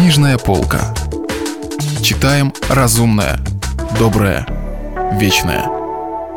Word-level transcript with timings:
Книжная 0.00 0.38
полка. 0.38 0.94
Читаем 2.02 2.54
разумное, 2.70 3.38
доброе, 3.98 4.46
вечное. 5.20 5.66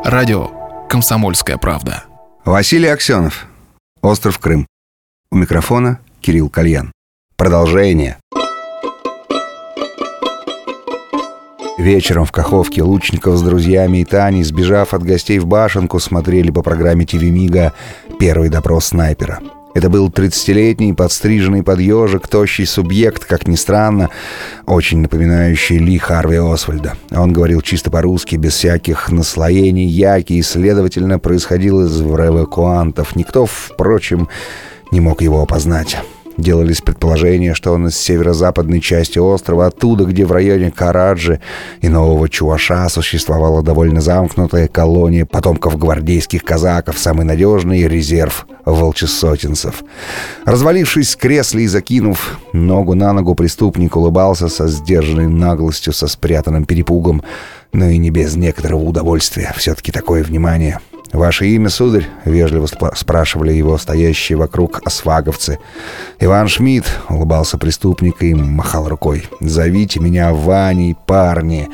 Радио 0.04 0.50
«Комсомольская 0.86 1.56
правда». 1.56 2.04
Василий 2.44 2.88
Аксенов. 2.88 3.46
Остров 4.02 4.38
Крым. 4.38 4.66
У 5.30 5.36
микрофона 5.36 5.98
Кирилл 6.20 6.50
Кальян. 6.50 6.92
Продолжение. 7.36 8.18
Вечером 11.78 12.26
в 12.26 12.32
Каховке 12.32 12.82
Лучников 12.82 13.38
с 13.38 13.42
друзьями 13.42 14.02
и 14.02 14.04
Таней, 14.04 14.42
сбежав 14.42 14.92
от 14.92 15.02
гостей 15.02 15.38
в 15.38 15.46
башенку, 15.46 16.00
смотрели 16.00 16.50
по 16.50 16.60
программе 16.60 17.06
ТВ 17.06 17.22
Мига 17.22 17.72
«Первый 18.20 18.50
допрос 18.50 18.88
снайпера». 18.88 19.40
Это 19.74 19.90
был 19.90 20.08
30-летний, 20.08 20.92
подстриженный 20.92 21.64
под 21.64 21.80
ежик, 21.80 22.28
тощий 22.28 22.64
субъект, 22.64 23.24
как 23.24 23.48
ни 23.48 23.56
странно, 23.56 24.08
очень 24.66 25.00
напоминающий 25.00 25.78
Ли 25.78 25.98
Харви 25.98 26.36
Освальда. 26.36 26.94
Он 27.10 27.32
говорил 27.32 27.60
чисто 27.60 27.90
по-русски, 27.90 28.36
без 28.36 28.54
всяких 28.54 29.10
наслоений, 29.10 29.86
яки, 29.86 30.34
и, 30.34 30.42
следовательно, 30.42 31.18
происходил 31.18 31.84
из 31.84 32.00
эвакуантов. 32.00 33.16
Никто, 33.16 33.46
впрочем, 33.46 34.28
не 34.92 35.00
мог 35.00 35.22
его 35.22 35.42
опознать. 35.42 35.98
Делались 36.36 36.80
предположения, 36.80 37.54
что 37.54 37.72
он 37.72 37.86
из 37.86 37.96
северо-западной 37.96 38.80
части 38.80 39.18
острова, 39.18 39.66
оттуда, 39.66 40.04
где 40.04 40.24
в 40.26 40.32
районе 40.32 40.72
Караджи 40.72 41.40
и 41.80 41.88
Нового 41.88 42.28
Чуваша 42.28 42.88
существовала 42.88 43.62
довольно 43.62 44.00
замкнутая 44.00 44.66
колония 44.66 45.26
потомков 45.26 45.78
гвардейских 45.78 46.42
казаков, 46.42 46.98
самый 46.98 47.24
надежный 47.24 47.86
резерв 47.86 48.46
волчесотенцев. 48.64 49.84
Развалившись 50.44 51.14
в 51.14 51.18
кресле 51.18 51.64
и 51.64 51.68
закинув 51.68 52.40
ногу 52.52 52.94
на 52.94 53.12
ногу, 53.12 53.34
преступник 53.36 53.96
улыбался 53.96 54.48
со 54.48 54.66
сдержанной 54.66 55.28
наглостью, 55.28 55.92
со 55.92 56.08
спрятанным 56.08 56.64
перепугом, 56.64 57.22
но 57.72 57.86
и 57.86 57.96
не 57.98 58.10
без 58.10 58.34
некоторого 58.34 58.82
удовольствия. 58.82 59.52
Все-таки 59.56 59.92
такое 59.92 60.24
внимание— 60.24 60.80
«Ваше 61.14 61.46
имя, 61.46 61.68
сударь?»— 61.68 62.08
вежливо 62.24 62.66
спрашивали 62.66 63.52
его 63.52 63.78
стоящие 63.78 64.36
вокруг 64.36 64.80
осваговцы. 64.84 65.60
«Иван 66.18 66.48
Шмидт»,— 66.48 66.86
улыбался 67.08 67.56
преступник 67.56 68.20
и 68.20 68.34
махал 68.34 68.88
рукой. 68.88 69.28
«Зовите 69.38 70.00
меня 70.00 70.34
Ваней, 70.34 70.96
парни». 71.06 71.68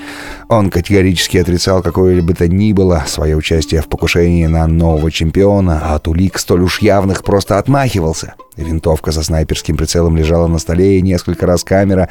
Он 0.48 0.68
категорически 0.68 1.38
отрицал 1.38 1.80
какое-либо 1.80 2.34
то 2.34 2.48
ни 2.48 2.74
было 2.74 3.04
свое 3.06 3.34
участие 3.34 3.80
в 3.80 3.88
покушении 3.88 4.44
на 4.44 4.66
нового 4.66 5.10
чемпиона, 5.10 5.80
а 5.84 5.94
от 5.94 6.06
улик 6.06 6.38
столь 6.38 6.64
уж 6.64 6.82
явных 6.82 7.24
просто 7.24 7.58
отмахивался. 7.58 8.34
Винтовка 8.58 9.10
со 9.10 9.22
снайперским 9.22 9.78
прицелом 9.78 10.18
лежала 10.18 10.48
на 10.48 10.58
столе, 10.58 10.98
и 10.98 11.02
несколько 11.02 11.46
раз 11.46 11.64
камера 11.64 12.10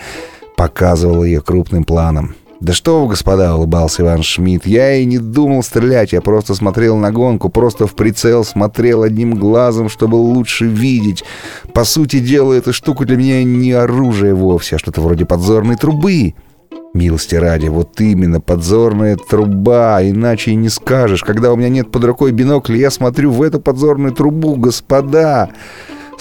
показывала 0.57 1.23
ее 1.25 1.41
крупным 1.41 1.83
планом. 1.83 2.33
«Да 2.59 2.73
что 2.73 3.01
вы, 3.01 3.09
господа!»— 3.09 3.55
улыбался 3.57 4.03
Иван 4.03 4.21
Шмидт. 4.21 4.65
«Я 4.65 4.95
и 4.95 5.05
не 5.05 5.17
думал 5.17 5.63
стрелять, 5.63 6.11
я 6.11 6.19
просто 6.19 6.55
смотрел 6.55 6.97
на 6.97 7.11
гонку, 7.11 7.47
просто 7.47 7.87
в 7.87 7.95
прицел 7.95 8.43
смотрел 8.43 9.03
одним 9.03 9.35
глазом, 9.35 9.87
чтобы 9.87 10.15
лучше 10.15 10.65
видеть. 10.65 11.23
По 11.73 11.85
сути 11.85 12.19
дела, 12.19 12.53
эта 12.53 12.73
штука 12.73 13.05
для 13.05 13.15
меня 13.15 13.43
не 13.45 13.71
оружие 13.71 14.33
вовсе, 14.33 14.75
а 14.75 14.79
что-то 14.79 14.99
вроде 15.01 15.25
подзорной 15.25 15.77
трубы». 15.77 16.33
Милости 16.93 17.35
ради, 17.35 17.67
вот 17.67 18.01
именно, 18.01 18.41
подзорная 18.41 19.15
труба, 19.15 20.01
иначе 20.01 20.51
и 20.51 20.55
не 20.55 20.69
скажешь. 20.69 21.23
Когда 21.23 21.53
у 21.53 21.55
меня 21.55 21.69
нет 21.69 21.91
под 21.91 22.03
рукой 22.03 22.31
бинокля, 22.31 22.75
я 22.75 22.89
смотрю 22.89 23.31
в 23.31 23.43
эту 23.43 23.61
подзорную 23.61 24.11
трубу, 24.11 24.55
господа. 24.55 25.49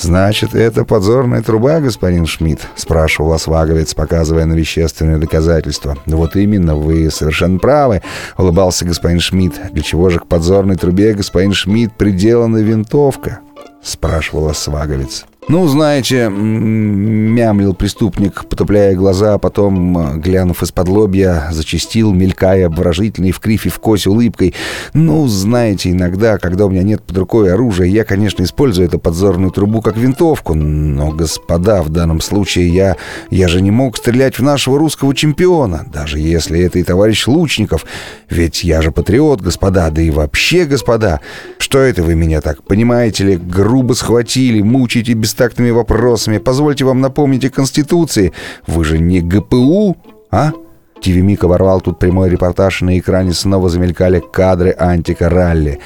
«Значит, 0.01 0.55
это 0.55 0.85
подзорная 0.85 1.43
труба, 1.43 1.81
господин 1.81 2.25
Шмидт?»— 2.27 2.61
спрашивал 2.77 3.33
Осваговец, 3.33 3.95
показывая 3.95 4.47
на 4.47 4.55
вещественные 4.55 5.19
доказательства. 5.19 5.99
«Вот 6.07 6.37
именно, 6.37 6.77
вы 6.77 7.11
совершенно 7.11 7.59
правы»,— 7.59 8.03
улыбался 8.39 8.85
господин 8.85 9.19
Шмидт. 9.19 9.73
«Для 9.73 9.83
чего 9.83 10.09
же 10.09 10.21
к 10.21 10.27
подзорной 10.27 10.77
трубе, 10.77 11.15
господин 11.15 11.53
Шмидт, 11.53 11.95
приделана 11.97 12.59
винтовка?»— 12.59 13.41
спрашивал 13.83 14.49
Осваговец. 14.49 15.25
«Ну, 15.49 15.67
знаете»,— 15.67 16.29
мямлил 16.31 17.73
преступник, 17.73 18.45
потупляя 18.45 18.95
глаза, 18.95 19.35
а 19.35 19.39
потом, 19.39 19.97
э, 19.97 20.19
глянув 20.19 20.63
из-под 20.63 20.89
лобья, 20.89 21.49
зачастил, 21.53 22.13
мелькая 22.13 22.67
обворожительной 22.67 23.31
в 23.31 23.41
крифе 23.41 23.71
в 23.71 23.79
косе 23.79 24.11
улыбкой. 24.11 24.55
«Ну, 24.93 25.27
знаете, 25.27 25.91
иногда, 25.91 26.37
когда 26.37 26.67
у 26.67 26.69
меня 26.69 26.83
нет 26.83 27.03
под 27.03 27.17
рукой 27.17 27.51
оружия, 27.51 27.87
я, 27.87 28.05
конечно, 28.05 28.43
использую 28.43 28.89
эту 28.89 28.99
подзорную 28.99 29.51
трубу 29.51 29.81
как 29.81 29.97
винтовку, 29.97 30.53
но, 30.53 31.13
господа, 31.13 31.83
в 31.83 31.89
данном 31.89 32.21
случае 32.21 32.69
я, 32.69 32.97
я 33.31 33.49
же 33.49 33.63
не 33.63 33.71
мог 33.71 33.97
стрелять 33.97 34.39
в 34.39 34.43
нашего 34.43 34.79
русского 34.79 35.15
чемпиона, 35.15 35.87
даже 35.91 36.19
если 36.19 36.61
это 36.61 36.79
и 36.79 36.83
товарищ 36.83 37.27
Лучников, 37.27 37.87
ведь 38.29 38.65
я 38.65 38.83
же 38.83 38.93
патриот, 38.93 39.41
господа, 39.41 39.89
да 39.89 40.03
и 40.03 40.11
вообще, 40.11 40.67
господа. 40.67 41.21
Что 41.57 41.79
это 41.79 42.03
вы 42.03 42.17
меня 42.17 42.43
так, 42.43 42.63
понимаете 42.65 43.25
ли, 43.25 43.37
грубо 43.37 43.95
схватили, 43.95 44.61
мучите 44.61 45.15
без 45.15 45.38
бестактными 45.39 45.71
вопросами. 45.71 46.39
Позвольте 46.39 46.85
вам 46.85 47.01
напомнить 47.01 47.45
о 47.45 47.51
Конституции. 47.51 48.33
Вы 48.67 48.85
же 48.85 48.99
не 48.99 49.21
ГПУ, 49.21 49.97
а?» 50.31 50.53
ТВ 51.01 51.23
Мика 51.23 51.47
ворвал 51.47 51.81
тут 51.81 52.01
прямой 52.01 52.29
репортаж, 52.29 52.83
и 52.83 52.85
на 52.85 52.99
экране 52.99 53.33
снова 53.33 53.69
замелькали 53.69 54.21
кадры 54.33 54.75
антика 54.77 55.29
ралли. 55.29 55.79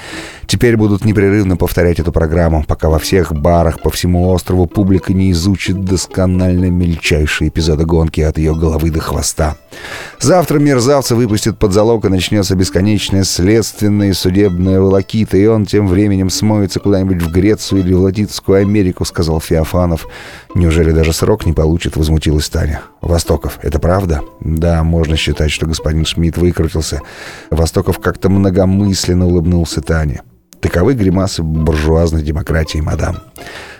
Теперь 0.47 0.77
будут 0.77 1.05
непрерывно 1.05 1.57
повторять 1.57 1.99
эту 1.99 2.11
программу, 2.11 2.63
пока 2.63 2.89
во 2.89 2.99
всех 2.99 3.33
барах 3.33 3.81
по 3.81 3.89
всему 3.89 4.29
острову 4.29 4.65
публика 4.65 5.13
не 5.13 5.31
изучит 5.31 5.83
досконально 5.83 6.69
мельчайшие 6.69 7.49
эпизоды 7.49 7.85
гонки 7.85 8.21
от 8.21 8.37
ее 8.37 8.55
головы 8.55 8.91
до 8.91 8.99
хвоста. 8.99 9.55
Завтра 10.19 10.59
мерзавца 10.59 11.15
выпустят 11.15 11.57
под 11.57 11.73
залог 11.73 12.05
и 12.05 12.09
начнется 12.09 12.55
бесконечная 12.55 13.23
следственная 13.23 14.09
и 14.09 14.13
судебная 14.13 14.79
волокита, 14.79 15.37
и 15.37 15.45
он 15.45 15.65
тем 15.65 15.87
временем 15.87 16.29
смоется 16.29 16.79
куда-нибудь 16.79 17.21
в 17.21 17.31
Грецию 17.31 17.81
или 17.81 17.93
в 17.93 18.01
Латинскую 18.01 18.61
Америку, 18.61 19.05
сказал 19.05 19.39
Феофанов. 19.39 20.07
Неужели 20.55 20.91
даже 20.91 21.13
срок 21.13 21.45
не 21.45 21.53
получит, 21.53 21.97
возмутилась 21.97 22.49
Таня. 22.49 22.83
Востоков, 23.01 23.59
это 23.61 23.79
правда? 23.79 24.21
Да, 24.39 24.83
можно 24.83 25.17
считать, 25.17 25.51
что 25.51 25.65
господин 25.65 26.05
Шмидт 26.05 26.37
выкрутился. 26.37 27.01
Востоков 27.49 27.99
как-то 27.99 28.29
многомысленно 28.29 29.25
улыбнулся 29.25 29.81
Тане. 29.81 30.21
Таковы 30.63 30.93
гримасы 30.93 31.43
буржуазной 31.43 32.23
демократии, 32.23 32.77
мадам. 32.77 33.17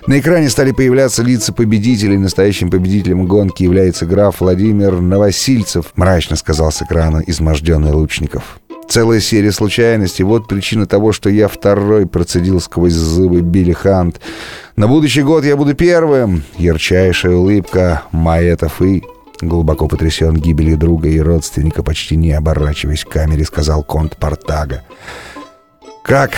На 0.05 0.19
экране 0.19 0.49
стали 0.49 0.73
появляться 0.73 1.23
лица 1.23 1.53
победителей. 1.53 2.17
Настоящим 2.17 2.69
победителем 2.69 3.25
гонки 3.25 3.63
является 3.63 4.05
граф 4.05 4.41
Владимир 4.41 4.99
Новосильцев, 4.99 5.93
мрачно 5.95 6.35
сказал 6.35 6.73
с 6.73 6.81
экрана 6.81 7.23
изможденный 7.25 7.93
Лучников. 7.93 8.59
Целая 8.89 9.21
серия 9.21 9.53
случайностей. 9.53 10.23
Вот 10.23 10.49
причина 10.49 10.85
того, 10.85 11.13
что 11.13 11.29
я 11.29 11.47
второй 11.47 12.05
процедил 12.05 12.59
сквозь 12.59 12.91
зубы 12.91 13.39
Билли 13.39 13.71
Хант. 13.71 14.19
На 14.75 14.89
будущий 14.89 15.21
год 15.21 15.45
я 15.45 15.55
буду 15.55 15.75
первым. 15.75 16.43
Ярчайшая 16.57 17.35
улыбка 17.35 18.03
Маэтов 18.11 18.81
и... 18.81 19.03
Глубоко 19.41 19.87
потрясен 19.87 20.35
гибелью 20.35 20.77
друга 20.77 21.07
и 21.07 21.19
родственника, 21.19 21.81
почти 21.81 22.17
не 22.17 22.33
оборачиваясь 22.33 23.03
к 23.03 23.09
камере, 23.09 23.45
сказал 23.45 23.83
конт 23.83 24.15
Портага. 24.17 24.83
«Как? 26.03 26.31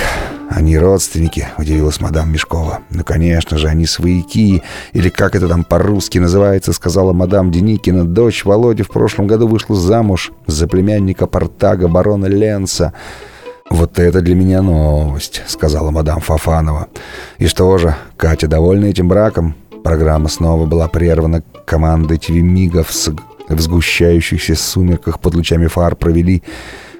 Они 0.49 0.77
родственники?»— 0.77 1.47
удивилась 1.57 1.99
мадам 1.99 2.31
Мешкова. 2.31 2.79
«Ну, 2.89 3.03
конечно 3.03 3.57
же, 3.57 3.67
они 3.67 3.85
свояки, 3.85 4.63
или 4.93 5.09
как 5.09 5.35
это 5.35 5.47
там 5.47 5.63
по-русски 5.63 6.19
называется»,— 6.19 6.73
сказала 6.73 7.13
мадам 7.13 7.51
Деникина. 7.51 8.05
«Дочь 8.05 8.45
Володи 8.45 8.83
в 8.83 8.89
прошлом 8.89 9.27
году 9.27 9.47
вышла 9.47 9.75
замуж 9.75 10.31
за 10.47 10.67
племянника 10.67 11.27
Портага, 11.27 11.87
барона 11.87 12.27
Ленса». 12.27 12.93
«Вот 13.69 13.97
это 13.97 14.21
для 14.21 14.35
меня 14.35 14.61
новость»,— 14.61 15.41
сказала 15.47 15.89
мадам 15.89 16.19
Фафанова. 16.19 16.87
«И 17.39 17.47
что 17.47 17.77
же, 17.77 17.95
Катя 18.15 18.47
довольна 18.47 18.85
этим 18.85 19.07
браком?» 19.07 19.55
Программа 19.83 20.29
снова 20.29 20.65
была 20.65 20.87
прервана 20.87 21.43
командой 21.65 22.17
ТВ-мигов 22.17 22.89
в 23.49 23.59
сгущающихся 23.59 24.55
сумерках 24.55 25.19
под 25.19 25.35
лучами 25.35 25.67
фар 25.67 25.95
провели 25.95 26.43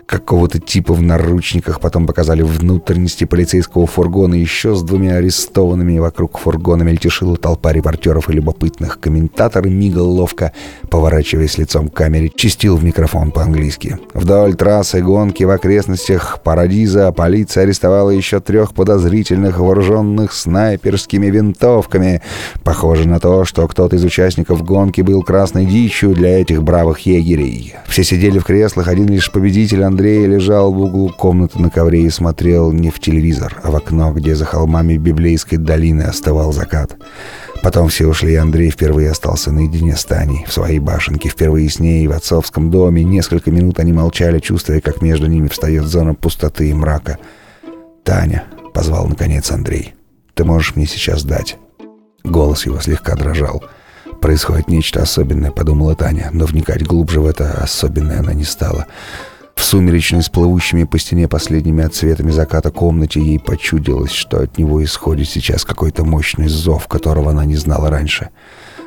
какого-то 0.05 0.59
типа 0.59 0.93
в 0.93 1.01
наручниках, 1.01 1.79
потом 1.79 2.05
показали 2.05 2.41
внутренности 2.41 3.23
полицейского 3.23 3.87
фургона 3.87 4.35
еще 4.35 4.75
с 4.75 4.83
двумя 4.83 5.15
арестованными. 5.15 5.97
Вокруг 5.97 6.37
фургона 6.37 6.83
мельтешила 6.83 7.37
толпа 7.37 7.73
репортеров 7.73 8.29
и 8.29 8.33
любопытных. 8.33 8.99
Комментатор 8.99 9.67
мигал 9.67 10.09
ловко, 10.09 10.51
поворачиваясь 10.89 11.57
лицом 11.57 11.89
к 11.89 11.95
камере, 11.95 12.31
чистил 12.35 12.75
в 12.77 12.83
микрофон 12.83 13.31
по-английски. 13.31 13.97
Вдоль 14.13 14.55
трассы 14.55 15.01
гонки 15.01 15.43
в 15.43 15.49
окрестностях 15.49 16.39
Парадиза 16.43 17.11
полиция 17.11 17.63
арестовала 17.63 18.11
еще 18.11 18.39
трех 18.39 18.73
подозрительных, 18.73 19.59
вооруженных 19.59 20.33
снайперскими 20.33 21.27
винтовками. 21.27 22.21
Похоже 22.63 23.07
на 23.07 23.19
то, 23.19 23.45
что 23.45 23.67
кто-то 23.67 23.95
из 23.95 24.03
участников 24.03 24.63
гонки 24.63 25.01
был 25.01 25.23
красной 25.23 25.65
дичью 25.65 26.13
для 26.13 26.39
этих 26.39 26.61
бравых 26.61 26.99
егерей. 26.99 27.75
Все 27.87 28.03
сидели 28.03 28.37
в 28.39 28.43
креслах, 28.43 28.87
один 28.87 29.07
лишь 29.07 29.31
победитель 29.31 29.83
Андрей 29.95 30.27
лежал 30.27 30.73
в 30.73 30.81
углу 30.81 31.07
комнаты 31.07 31.57
на 31.57 31.69
ковре 31.69 32.01
и 32.01 32.09
смотрел 32.09 32.73
не 32.73 32.89
в 32.89 32.99
телевизор, 32.99 33.61
а 33.63 33.71
в 33.71 33.77
окно, 33.77 34.11
где 34.11 34.35
за 34.35 34.43
холмами 34.43 34.97
библейской 34.97 35.55
долины 35.55 36.01
оставал 36.01 36.51
закат. 36.51 36.97
Потом 37.63 37.87
все 37.87 38.05
ушли, 38.05 38.33
и 38.33 38.35
Андрей 38.35 38.71
впервые 38.71 39.09
остался 39.09 39.53
наедине 39.53 39.95
с 39.95 40.03
Таней, 40.03 40.43
в 40.45 40.51
своей 40.51 40.79
башенке, 40.79 41.29
впервые 41.29 41.69
с 41.69 41.79
ней 41.79 42.05
в 42.07 42.11
отцовском 42.11 42.71
доме. 42.71 43.05
Несколько 43.05 43.51
минут 43.51 43.79
они 43.79 43.93
молчали, 43.93 44.39
чувствуя, 44.39 44.81
как 44.81 45.01
между 45.01 45.27
ними 45.27 45.47
встает 45.47 45.85
зона 45.85 46.13
пустоты 46.13 46.69
и 46.69 46.73
мрака. 46.73 47.17
«Таня»,— 48.03 48.43
позвал 48.73 49.07
наконец 49.07 49.49
Андрей,— 49.49 49.93
«ты 50.33 50.43
можешь 50.43 50.75
мне 50.75 50.87
сейчас 50.87 51.23
дать?» 51.23 51.55
Голос 52.25 52.65
его 52.65 52.81
слегка 52.81 53.15
дрожал. 53.15 53.63
«Происходит 54.19 54.67
нечто 54.67 55.01
особенное»,— 55.01 55.51
подумала 55.53 55.95
Таня, 55.95 56.31
но 56.33 56.43
вникать 56.43 56.85
глубже 56.85 57.21
в 57.21 57.25
это 57.25 57.53
особенное 57.53 58.19
она 58.19 58.33
не 58.33 58.43
стала. 58.43 58.87
В 59.55 59.63
сумеречной 59.63 60.21
с 60.21 60.29
плывущими 60.29 60.83
по 60.83 60.99
стене 60.99 61.27
последними 61.27 61.83
отцветами 61.83 62.29
заката 62.29 62.71
комнате 62.71 63.19
ей 63.21 63.39
почудилось, 63.39 64.11
что 64.11 64.41
от 64.41 64.57
него 64.57 64.83
исходит 64.83 65.27
сейчас 65.29 65.63
какой-то 65.63 66.03
мощный 66.03 66.47
зов, 66.47 66.87
которого 66.87 67.31
она 67.31 67.45
не 67.45 67.55
знала 67.55 67.89
раньше. 67.89 68.29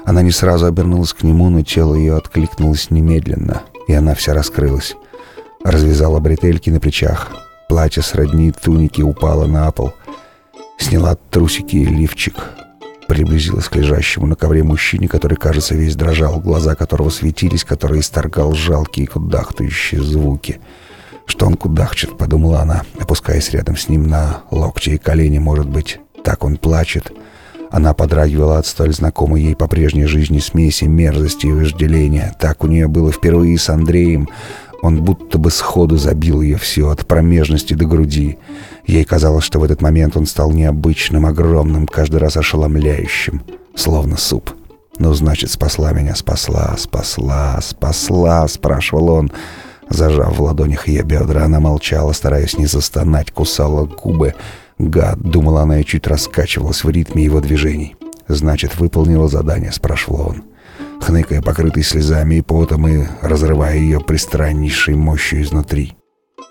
Она 0.05 0.23
не 0.23 0.31
сразу 0.31 0.67
обернулась 0.67 1.12
к 1.12 1.23
нему, 1.23 1.50
но 1.50 1.62
тело 1.62 1.94
ее 1.94 2.17
откликнулось 2.17 2.91
немедленно, 2.91 3.62
и 3.88 3.94
она 3.94 4.15
вся 4.15 4.35
раскрылась. 4.35 4.94
Развязала 5.65 6.20
бретельки 6.20 6.70
на 6.70 6.79
плечах. 6.79 7.29
Платье 7.69 8.03
сродни 8.03 8.53
туники 8.53 9.03
упало 9.03 9.47
на 9.47 9.70
пол. 9.73 9.93
Сняла 10.79 11.17
трусики 11.31 11.76
и 11.76 11.85
лифчик 11.85 12.35
приблизилась 13.08 13.69
к 13.69 13.75
лежащему 13.75 14.26
на 14.26 14.37
ковре 14.37 14.62
мужчине, 14.62 15.08
который, 15.08 15.37
кажется, 15.37 15.75
весь 15.75 15.96
дрожал, 15.96 16.38
глаза 16.38 16.76
которого 16.76 17.08
светились, 17.08 17.64
который 17.64 18.00
исторгал 18.00 18.52
жалкие 18.52 19.08
кудахтающие 19.08 20.00
звуки. 20.00 20.60
«Что 21.26 21.46
он 21.46 21.55
кудахчет?»— 21.55 22.16
подумала 22.19 22.60
она, 22.60 22.84
опускаясь 23.00 23.50
рядом 23.50 23.76
с 23.76 23.88
ним 23.88 24.06
на 24.08 24.43
локти 24.50 24.90
и 24.90 24.99
колени, 24.99 25.38
может 25.38 25.69
быть. 25.69 25.99
Так 26.22 26.44
он 26.44 26.58
плачет. 26.58 27.10
Она 27.70 27.94
подрагивала 27.94 28.58
от 28.58 28.66
столь 28.66 28.94
знакомой 28.94 29.43
ей 29.43 29.56
по 29.56 29.69
прежней 29.69 30.06
жизни 30.06 30.38
смеси 30.38 30.84
мерзости 30.84 31.46
и 31.46 31.52
вожделения. 31.52 32.34
Так 32.38 32.62
у 32.62 32.66
нее 32.66 32.88
было 32.88 33.10
впервые 33.10 33.58
с 33.58 33.69
Андреем. 33.69 34.28
Он 34.82 35.02
будто 35.02 35.38
бы 35.38 35.50
сходу 35.50 35.96
забил 35.96 36.40
ее 36.40 36.56
все, 36.56 36.88
от 36.88 37.06
промежности 37.06 37.75
до 37.75 37.87
груди. 37.87 38.38
Ей 38.88 39.05
казалось, 39.05 39.44
что 39.44 39.61
в 39.61 39.64
этот 39.64 39.82
момент 39.82 40.17
он 40.17 40.25
стал 40.25 40.50
необычным, 40.50 41.26
огромным, 41.26 41.87
каждый 41.87 42.17
раз 42.17 42.38
ошеломляющим, 42.38 43.43
словно 43.76 44.17
суп. 44.17 44.50
«Ну, 44.99 45.12
значит, 45.12 45.50
спасла 45.50 45.93
меня, 45.93 46.14
спасла, 46.17 46.75
спасла, 46.79 47.61
спасла»,— 47.61 48.49
спрашивал 48.49 49.11
он. 49.11 49.31
Зажав 49.90 50.38
в 50.38 50.43
ладонях 50.43 50.88
ее 50.88 51.02
бедра, 51.02 51.44
она 51.44 51.61
молчала, 51.61 52.12
стараясь 52.12 52.56
не 52.56 52.64
застонать, 52.64 53.31
кусала 53.31 53.85
губы. 53.85 54.35
«Гад»,— 54.79 55.19
думала 55.20 55.62
она 55.62 55.81
и 55.81 55.84
чуть 55.84 56.06
раскачивалась 56.06 56.82
в 56.82 56.88
ритме 56.88 57.25
его 57.25 57.41
движений. 57.41 57.94
«Значит, 58.26 58.81
выполнила 58.81 59.29
задание»,— 59.29 59.70
спрашивал 59.73 60.29
он 60.31 60.44
хныкая, 61.00 61.43
покрытый 61.43 61.82
слезами 61.82 62.37
и 62.37 62.43
потом, 62.43 62.88
и 62.88 63.06
разрывая 63.23 63.76
ее 63.76 64.00
пристраннейшей 64.00 64.94
мощью 64.94 65.43
изнутри. 65.43 65.97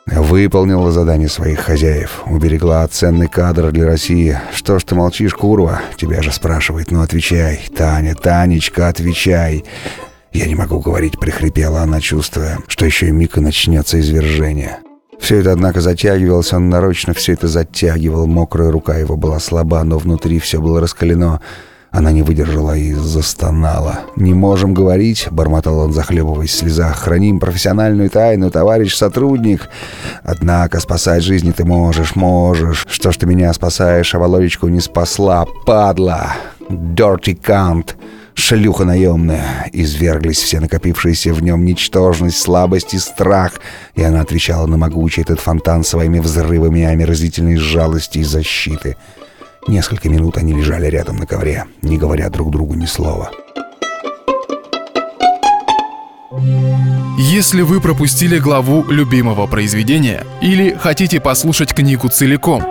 Выполнила 0.08 0.90
задание 0.92 1.28
своих 1.28 1.60
хозяев, 1.60 2.24
уберегла 2.26 2.88
ценный 2.88 3.28
кадр 3.28 3.72
для 3.72 3.86
России. 3.86 4.40
Что 4.54 4.80
ж 4.80 4.84
ты 4.84 4.96
молчишь, 4.96 5.34
курва? 5.34 5.82
Тебя 5.98 6.22
же 6.22 6.32
спрашивает, 6.32 6.92
ну 6.92 7.02
отвечай. 7.02 7.60
Таня, 7.76 8.16
Танечка, 8.16 8.88
отвечай. 8.88 9.66
Я 10.32 10.46
не 10.46 10.56
могу 10.56 10.80
говорить, 10.80 11.20
прихрипела 11.20 11.82
она, 11.82 12.00
чувствуя, 12.00 12.60
что 12.68 12.86
еще 12.86 13.08
и 13.08 13.12
миг 13.12 13.38
и 13.38 13.42
начнется 13.42 14.00
извержение. 14.00 14.78
Все 15.20 15.38
это, 15.38 15.52
однако, 15.52 15.82
затягивалось, 15.82 16.54
он 16.54 16.70
нарочно 16.70 17.14
все 17.14 17.34
это 17.34 17.48
затягивал. 17.48 18.28
Мокрая 18.28 18.72
рука 18.72 18.96
его 18.98 19.18
была 19.18 19.40
слаба, 19.40 19.84
но 19.84 19.98
внутри 19.98 20.40
все 20.40 20.62
было 20.62 20.80
раскалено. 20.80 21.42
Она 21.92 22.12
не 22.12 22.22
выдержала 22.22 22.76
и 22.76 22.94
застонала. 22.94 24.02
«Не 24.16 24.34
можем 24.34 24.74
говорить»,— 24.74 25.28
бормотал 25.32 25.80
он, 25.80 25.94
захлебываясь 25.94 26.52
в 26.52 26.56
слезах. 26.56 26.98
«Храним 26.98 27.40
профессиональную 27.40 28.10
тайну, 28.10 28.52
товарищ 28.52 28.94
сотрудник. 28.94 29.70
Однако 30.24 30.80
спасать 30.80 31.24
жизни 31.24 31.52
ты 31.52 31.66
можешь, 31.66 32.16
можешь. 32.16 32.86
Что 32.90 33.12
ж 33.12 33.18
ты 33.18 33.26
меня 33.26 33.54
спасаешь, 33.54 34.14
а 34.14 34.20
Володечку 34.20 34.68
не 34.68 34.82
спасла, 34.82 35.46
падла! 35.66 36.34
Dirty 36.70 37.40
cunt!» 37.40 37.96
шлюха 38.38 38.86
наемная. 38.86 39.70
Изверглись 39.74 40.38
все 40.38 40.60
накопившиеся 40.60 41.34
в 41.34 41.42
нем 41.42 41.66
ничтожность, 41.66 42.38
слабость 42.38 42.94
и 42.94 43.00
страх, 43.00 43.54
и 43.96 44.04
она 44.04 44.22
отвечала 44.22 44.68
на 44.68 44.78
могучий 44.78 45.22
этот 45.22 45.40
фонтан 45.40 45.84
своими 45.84 46.20
взрывами 46.20 46.84
омерзительной 46.84 47.58
жалости 47.58 48.20
и 48.20 48.24
защиты. 48.24 48.96
Несколько 49.68 50.10
минут 50.10 50.38
они 50.38 50.54
лежали 50.54 50.88
рядом 50.88 51.18
на 51.18 51.26
ковре, 51.26 51.66
не 51.82 51.98
говоря 51.98 52.30
друг 52.30 52.52
другу 52.52 52.76
ни 52.76 52.86
слова. 52.86 53.32
Если 57.18 57.62
вы 57.62 57.82
пропустили 57.82 58.38
главу 58.40 58.86
любимого 58.90 59.48
произведения 59.48 60.24
или 60.42 60.74
хотите 60.74 61.20
послушать 61.20 61.74
книгу 61.74 62.08
целиком, 62.08 62.64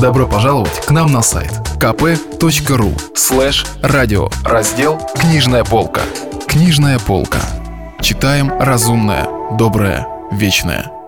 добро 0.00 0.28
пожаловать 0.28 0.86
к 0.86 0.90
нам 0.90 1.10
на 1.10 1.22
сайт 1.22 1.50
kp.ru 1.80 2.92
слэш 3.16 3.66
радио 3.82 4.28
раздел 4.44 5.00
«Книжная 5.16 5.64
полка». 5.64 6.02
Книжная 6.46 7.00
полка. 7.00 7.40
Читаем 8.00 8.52
разумное, 8.60 9.26
доброе, 9.58 10.06
вечное. 10.30 11.01